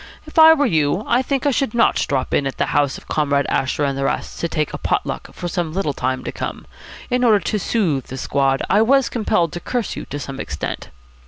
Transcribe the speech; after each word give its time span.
If 0.25 0.39
I 0.39 0.55
were 0.55 0.65
you, 0.65 1.03
I 1.05 1.21
think 1.21 1.45
I 1.45 1.51
should 1.51 1.75
not 1.75 2.03
drop 2.09 2.33
in 2.33 2.47
at 2.47 2.57
the 2.57 2.65
house 2.73 2.97
of 2.97 3.07
Comrade 3.07 3.45
Asher 3.49 3.83
and 3.83 3.95
the 3.95 4.03
rest 4.05 4.39
to 4.39 4.47
take 4.49 4.71
pot 4.81 5.05
luck 5.05 5.31
for 5.31 5.47
some 5.47 5.73
little 5.73 5.93
time 5.93 6.23
to 6.23 6.31
come. 6.31 6.65
In 7.11 7.23
order 7.23 7.39
to 7.39 7.59
soothe 7.59 8.05
the 8.07 8.17
squad 8.17 8.63
I 8.67 8.81
was 8.81 9.09
compelled 9.09 9.53
to 9.53 9.59
curse 9.59 9.95
you 9.95 10.05
to 10.05 10.17
some 10.17 10.39
extent." 10.39 10.89